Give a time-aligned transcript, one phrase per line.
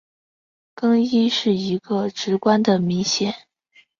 [0.73, 3.35] 更衣是一个职官的名衔。